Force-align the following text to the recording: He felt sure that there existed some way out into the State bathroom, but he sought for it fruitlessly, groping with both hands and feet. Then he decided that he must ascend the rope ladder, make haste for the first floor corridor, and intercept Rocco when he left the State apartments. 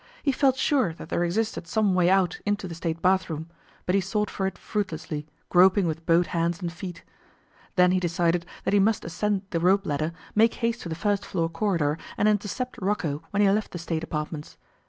He 0.23 0.31
felt 0.31 0.55
sure 0.55 0.93
that 0.93 1.09
there 1.09 1.23
existed 1.23 1.67
some 1.67 1.93
way 1.93 2.09
out 2.09 2.41
into 2.43 2.67
the 2.67 2.73
State 2.73 3.03
bathroom, 3.03 3.51
but 3.85 3.93
he 3.93 4.01
sought 4.01 4.31
for 4.31 4.47
it 4.47 4.57
fruitlessly, 4.57 5.27
groping 5.49 5.85
with 5.85 6.07
both 6.07 6.25
hands 6.33 6.59
and 6.59 6.73
feet. 6.73 7.03
Then 7.75 7.91
he 7.91 7.99
decided 7.99 8.47
that 8.63 8.73
he 8.73 8.79
must 8.79 9.05
ascend 9.05 9.43
the 9.51 9.59
rope 9.59 9.85
ladder, 9.85 10.11
make 10.33 10.55
haste 10.55 10.81
for 10.81 10.89
the 10.89 10.95
first 10.95 11.23
floor 11.23 11.49
corridor, 11.49 11.99
and 12.17 12.27
intercept 12.27 12.79
Rocco 12.81 13.21
when 13.29 13.43
he 13.43 13.49
left 13.51 13.73
the 13.73 13.77
State 13.77 14.03
apartments. 14.03 14.57